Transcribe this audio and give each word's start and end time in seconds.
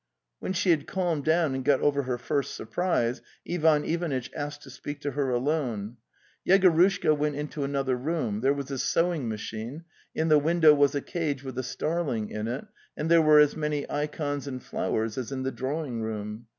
When 0.39 0.51
she 0.53 0.71
had 0.71 0.87
calmed 0.87 1.25
down 1.25 1.53
and 1.53 1.63
got 1.63 1.79
over 1.81 2.01
her 2.01 2.17
first 2.17 2.55
surprise 2.55 3.21
Ivan 3.47 3.85
Ivanitch 3.85 4.31
asked 4.35 4.63
to 4.63 4.71
speak 4.71 4.99
to 5.01 5.11
her 5.11 5.29
alone. 5.29 5.97
Yegorushka 6.43 7.15
went 7.15 7.35
into 7.35 7.63
another 7.63 7.95
room; 7.95 8.41
there 8.41 8.51
was 8.51 8.71
a 8.71 8.79
sewing 8.79 9.29
machine; 9.29 9.83
in 10.15 10.27
the 10.27 10.39
window 10.39 10.73
was 10.73 10.95
a 10.95 11.01
cage 11.01 11.43
with 11.43 11.59
a 11.59 11.63
starling 11.63 12.31
in 12.31 12.47
it, 12.47 12.65
and 12.97 13.11
there 13.11 13.21
were 13.21 13.37
as 13.39 13.55
many 13.55 13.87
ikons 13.91 14.47
and 14.47 14.63
flowers 14.63 15.19
as 15.19 15.31
in 15.31 15.43
the 15.43 15.51
drawing 15.51 16.01
room. 16.01 16.47